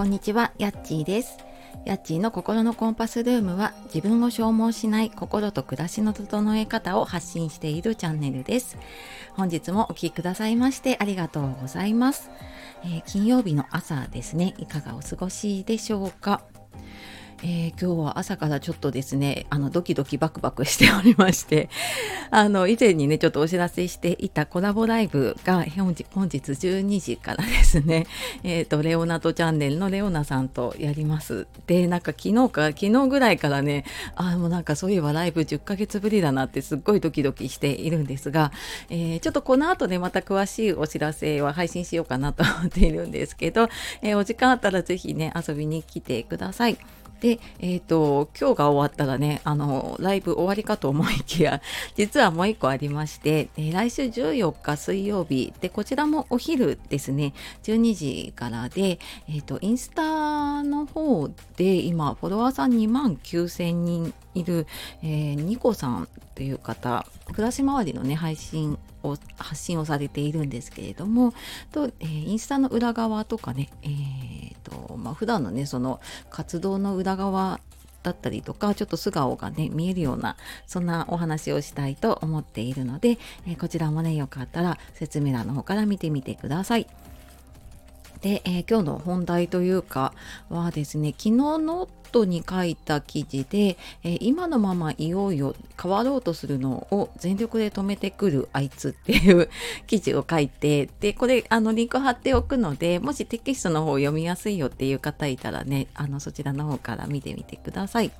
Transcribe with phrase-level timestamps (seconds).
[0.00, 1.36] こんにちは、やっちーです。
[1.84, 8.78] やっちーの心のコンパスルームは自分を消耗しない心と暮らしの整え方を発信しているチャンネルです。
[9.34, 12.30] 本日もお聴きくださいましてありがとうございます、
[12.82, 16.40] えー金曜日の朝ですね、いかがお過ごしでしょうか？
[17.42, 21.70] えー今日は朝からちょっとですねあのドキドキバクバクしておりまして
[22.30, 28.06] あの以前にねちょっとお知らせしていたコラボライブが本日本日12時からですね
[28.44, 33.84] えっ、とレオナとチャンネルのレオナさんとやりますでなんか昨日か昨日ぐらいからね
[34.16, 38.52] あもうなんかそういえばライブ10ヶ月ぶりだなってすっごいドキドキしているんですが、
[38.90, 43.68] えーちょっとこの後ねまた詳しいお知らせは配信しようかなと思っているんですけど、
[44.02, 46.78] えーお時間あったらぜひね遊びに来てください。
[47.20, 51.60] で、えっ、と、今日が終わったらね、あの、ライブ終わりかと思いきや、
[51.96, 58.98] 実はもう一個ありまして、えー来週14日水曜日、で、こちらもお昼ですね、12時からで、
[59.28, 64.66] えっ、と、インスタの方で今、フォロワーさん2万9000人いる、
[65.02, 71.32] えーニコさんっていう方、暮らし周りのね、配信を、発信をされているんですけれども、
[71.72, 77.60] と、えーインスタの裏側とかね、えーと、まあ、普段のね、その活動の裏側
[78.02, 86.86] だったりとか、ちょっと素顔がね、見えるような、そんなお話をしたいと思っているので、えーこちらもね、よかったら説明欄の方から見てみてください。
[88.22, 90.12] で、えー今日の本題というか
[90.48, 99.48] はですね昨日ノートに書いた記事で、えー今のままいようよ変わろうとするのを全力で止めてくるあいつっていう
[99.86, 108.10] 記事を書いてでこれあのリンク貼っておくのでもしテキストの方読みやすいよっていう方いたらねあのそちらの方から見てみてください。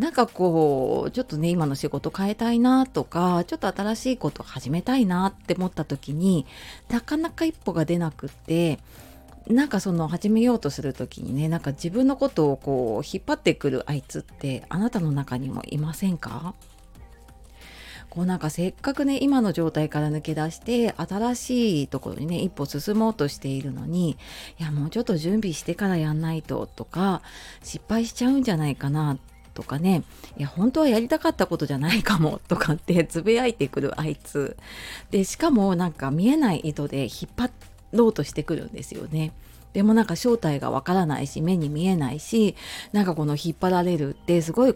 [0.00, 6.46] なんかこうちょっとね今の仕事変えたいなとかちょっと新しいこと始めたいなって思った時に
[6.88, 8.78] なかなか一歩が出なくって
[9.46, 16.54] なんかその始めようとする時にねなんか自分のことをこう引っ張ってくるあいつってあなたの中にもいませんか？
[18.08, 24.16] こうなんかせっかくね今の状態から抜け出して新しいところにね一歩進もうとしているのに
[24.58, 27.20] いやもうちょっと準備してからやんないととか
[27.62, 29.18] 失敗しちゃうんじゃないかな
[29.60, 30.04] とかね
[30.38, 34.56] いや本当はやりたかったことじゃないかもとかって つぶやいてくるあいつ。
[35.10, 37.50] でしかもなんか見えない糸で引っ張
[37.92, 39.32] ろうとしてくるんですよね。
[39.74, 42.56] でもなんか正体がわからないし目に見えないし
[42.92, 44.74] なんかこの引っ張られるってすごい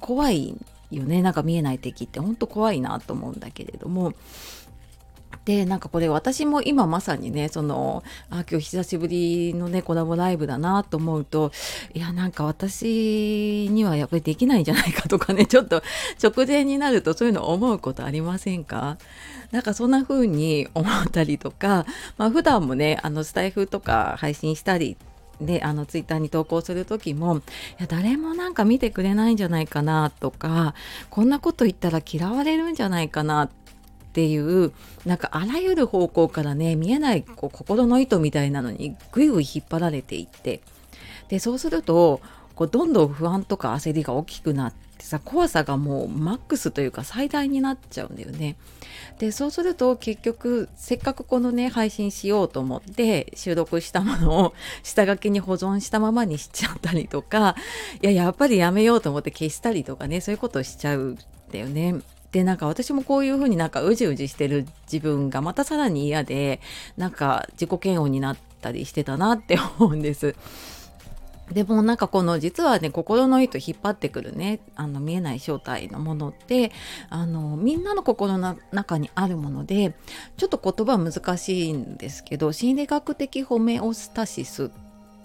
[0.00, 0.56] 怖い
[0.90, 1.20] よね。
[1.20, 2.18] なんか見えない敵って。
[2.18, 4.14] 本当怖いなと思うんだけれども。
[5.44, 11.50] でなんかこれ私も今まさにねそのあ今日久しぶりのねコラボライブだなと思うと
[11.94, 15.82] いやなんか私にはやっぱりできないんじゃないかとかね ちょっと
[16.22, 18.98] 直前になるとそういうの思うことありませんか？
[19.50, 21.84] なんかそんな風に思ったりとか、
[22.16, 24.96] まあ普段もねあのスタイフとか配信したり
[25.40, 27.40] であのツイッターに投稿する時もい
[27.78, 30.74] や誰もなんか見てくれないんじゃないかなとか
[31.10, 33.61] こんなこと言ったら嫌われるんじゃないかなって
[34.12, 34.72] ていう
[35.06, 40.60] なんかあらゆる方向からね見えないこう心の糸みたいなのにぐいぐい引っ張られていって
[41.28, 42.20] でそうすると
[42.54, 48.56] こうどんどん不安とか焦りが大きくなってさ怖さがもうマックスというか最大になっちゃうんだよね。
[49.18, 57.56] でそうすると結局せっかくこのね配信しようと思って収録したものを下書きに保存したままにしちゃったりとか
[58.02, 61.18] いややっぱりやめようと思って消したりとかねそういうことをしちゃうん
[61.52, 61.96] だよね。
[62.32, 66.60] でなんか私もこういう風になんかうじうじしてる自分がまたさらに嫌で
[66.96, 70.34] なんか自己嫌悪になったりしてたなって思うんです。
[71.50, 76.72] でもなんかこの実はね心の糸引っ張ってくるねあの見えない正体のものって
[77.10, 79.94] あのみんなの心の中にあるもので
[80.38, 84.70] ちょっと言葉難しいんですけど心理学的ホメオスタシス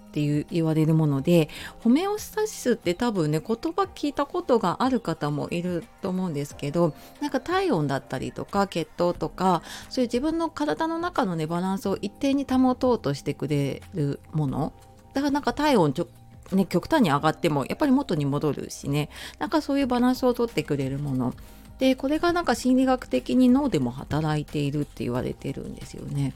[0.07, 1.50] っていう言われるもので
[1.81, 14.74] ホメオスタシスって多分ね言葉聞いたことがある方もいると思うんですけどなんか体温だったりとか血糖とかそういう自分の体の中のねバランスを一定に保とうとしてくれるもの。
[15.13, 16.07] だからなんか体温ちょ
[16.54, 19.09] ね、極端に上がってもやっぱり元に戻るしね。
[19.38, 21.33] なんかそういうバランスをとってくれるもの。
[21.80, 26.33] でこれがなんか心理学的に脳でも働いているって言われてるんですよね。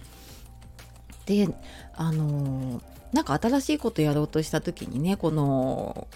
[1.37, 1.53] で
[1.95, 2.81] あの
[3.13, 6.07] なんか新しいことやろうとした時にねこの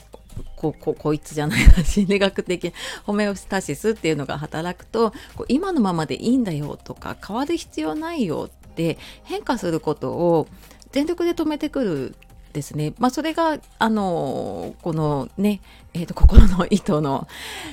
[0.55, 2.73] こここいつじゃないな心理学的
[3.03, 10.47] ホメオスタシスっていうのが働くとこう今のままでいいんだよとか変わる必要ないよって変化することを
[10.91, 12.15] 全力で止めてくる
[12.55, 12.93] ですね。
[12.97, 15.61] まあ、それが、あの、このね、
[15.95, 17.25] えーと、心の糸の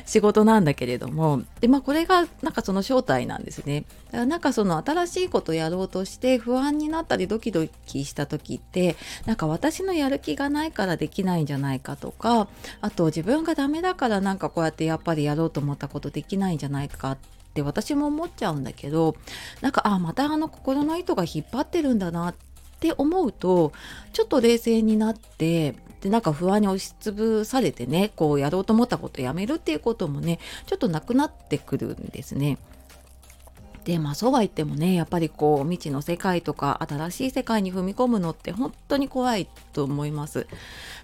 [0.07, 8.95] 仕事なんだけれどもで、まあ、これがなんかその正体なんですねだからなんかその新しいことやろうとして不安になったりドキドキした時って
[9.27, 12.47] なんか私のやる気がないからできないんじゃないかとか
[12.81, 17.19] あと自分がダメだからなんかこうやってやっぱりやろうと思ったことできないんじゃないかっ
[17.55, 19.17] て私も思っちゃうんだけど
[19.63, 22.52] なんかあまたあの心の糸が引っ張ってるんだなって
[22.83, 23.73] って思うと
[24.13, 32.59] ちょっと冷静になってでなんか不安に押しつぶされてねこうやろうと思ったことやめるっていうこともねちょっとなくなってくるんですね。
[33.85, 40.49] でまあそうは言ってもねやっぱりこう未知の世界とか新しい世界に踏み込むのって本当に怖いと思います。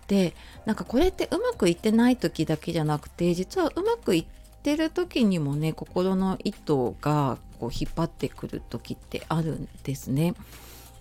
[0.09, 0.35] で
[0.65, 4.27] なんかこれってうまくいってない時だけじゃなくて実はうまくいっ
[4.63, 10.35] てる時にもね心の糸がこう引っ張ってくる時ってあるんですね。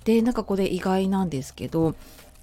[0.07, 1.93] でなんかこれ意外なんですけど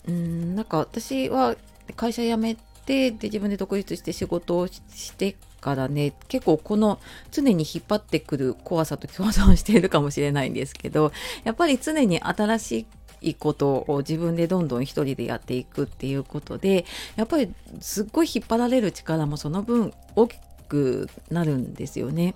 [0.07, 1.57] うんなんか私は
[1.97, 7.01] 会社辞めてで自分で独立して仕事をしてからね結構この
[7.31, 11.11] 常に引っ張ってくる怖さと共存しているかもしれないんですけど
[11.45, 12.87] やっぱり常に新し
[13.23, 16.85] いことを自分でどんどん一人でやっていくっていうことで
[17.17, 17.51] やっぱり
[17.81, 20.37] すっごい引っ張られる力もその分大き
[20.69, 22.35] くなるんですよね。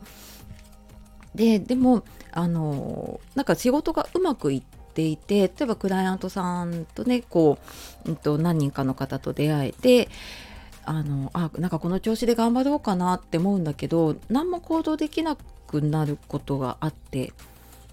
[1.34, 2.02] ででも
[2.32, 7.58] あのなんか仕事がうまくいっていて例えばクライアントさんとねこ
[8.04, 10.08] う、うん、と何人かの方と出会えて
[10.84, 15.36] あのあなんかこの調子で頑張ろうかなって思うんだけど何も行動できな
[15.68, 17.32] くなることがあって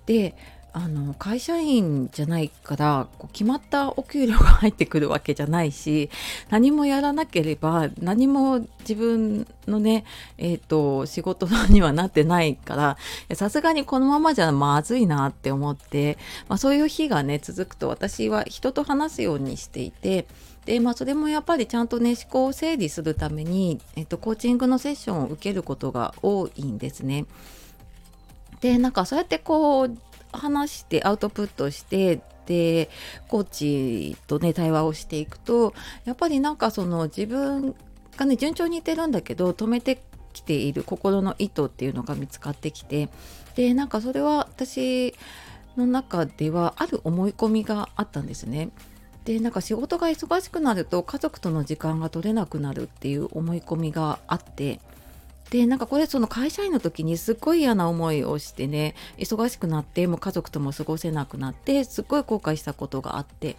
[0.07, 0.35] で
[0.77, 6.09] あの会社員じゃないからこう決まったお給料が入ってくるわけじゃないし
[6.49, 10.03] 何もやらなければ何も自分のね、
[10.37, 12.97] えーと、仕事にはなってないから
[13.35, 16.17] さすがにこのままじゃまずいなって思って、
[16.49, 20.27] まあ、そういう日がね続くと私は人と話すようにしていて
[20.65, 27.25] で、まあ、それもやっぱりちゃんとね思考を整理するために、えっと、コーチングのセッションを受けることが多いんですね。
[28.61, 29.97] でなんかそうやってこう
[30.37, 32.89] 話してアウトプットしてで
[33.27, 35.73] コーチとね対話をしていくと
[36.05, 37.75] やっぱりなんかその自分
[38.17, 40.01] がね順調にいってるんだけど止めて
[40.33, 43.09] きている心の意図っていうのが見つかってきて
[43.55, 45.15] でなんかそれは私
[45.77, 48.69] の中ではある思い込みがあったんですね。
[49.25, 54.79] でなんか仕事が忙しくなると家族との時間が取れなくなるっていう思い込みがあって
[55.49, 63.55] でなんかこれその会社員の時にすっごい嫌な思いをしてね忙しくなってもう家族とも過ごせなくなってすっごい後悔したことがあって。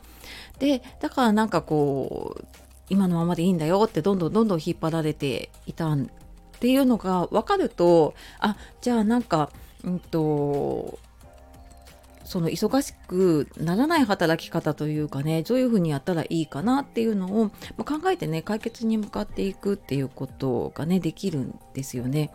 [0.59, 2.45] でだからなんかこう
[2.89, 5.99] 今のままでいいんだよってどんどんどんどん引っ張られていたっ
[6.59, 9.51] ていうのが分かるとあじゃあなんか
[9.85, 10.99] うんと
[12.27, 17.51] その忙しくならない働き方というかねどういうふうにやったらいいかなっていうのを
[17.85, 22.31] 考えてね解決に向かっていくっていうことがねできるんですよね。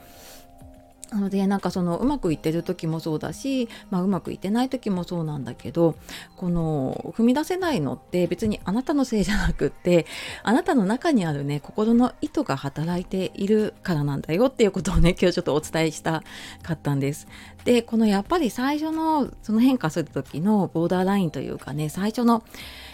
[1.12, 5.96] なのでなんかそのうまくいってる時もそうだし、まあ、うまくいってない時もそうなんだけど
[6.38, 10.06] この踏み出せないのって別にあなたのせいじゃなくって
[10.42, 16.24] あなたの中にあるね心の意図が働いているからなんだよっていうことをね今日ちょっとお伝えした
[16.64, 17.28] かったんです。
[17.66, 22.44] でこのやっぱり最初のその変化する時のボーダーラインというかね最初の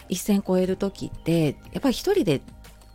[0.09, 2.41] 一線超える時ってやっぱり一人で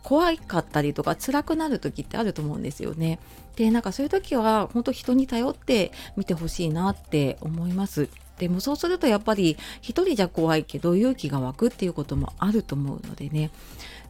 [0.03, 3.19] 怖かったりとか辛くなる時ってあると思うんですよね。
[3.55, 8.09] でなんかそういう時は本当人に頼って見てほしいなって思います。
[8.37, 13.51] でもそうするとやっぱり一人じゃ怖いけど勇気が湧くっていうこともあると思うのでね。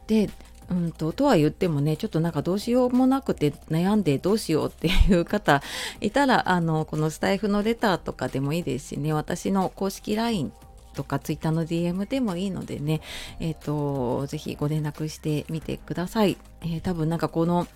[0.06, 0.30] で
[0.70, 5.62] うんととは言ってもねちょっとなんかどうしようもなくて悩んでどうしようっていう方
[6.00, 10.52] いたらあのこのスタイフのレターとかでもいいですしね私の公式 LINE
[10.94, 13.00] とか Twitter の DM でもいいのでね、
[13.40, 16.38] えっ、ー、と、ぜひご連絡してみてください。
[16.62, 17.66] えー、多分なんかこの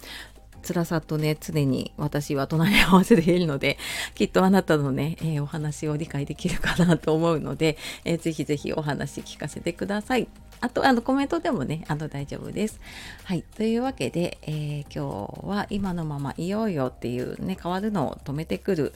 [0.62, 3.78] 辛さとね、常に私は隣り合わせているので、
[4.14, 10.28] きっとあなたのね、えー、お話を理解できるかなと思うので、えー、ぜひぜひお話聞かせてください。
[10.60, 12.80] あと、あの、コメントでもね、あの、大丈夫です。
[13.25, 13.42] はい。
[13.42, 18.92] というわけで、えー、今日は今のままいようよっていうね、変わるのを止めてくる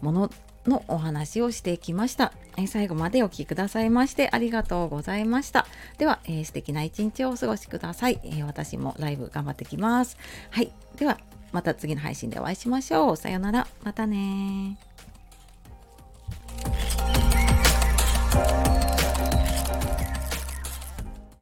[0.00, 0.30] もの
[0.66, 2.32] のお話をしてきました。
[2.56, 5.66] え最後までお聴きくださいましてありがとうございました。
[5.98, 10.16] では、えー、素敵な一日をお過ごしください、えー、私もライブ頑張ってきます。
[10.50, 10.70] はい。
[10.96, 11.18] では、
[11.52, 13.16] また次の配信でお会いしましょう。
[13.16, 13.66] さようなら。
[13.82, 14.76] またね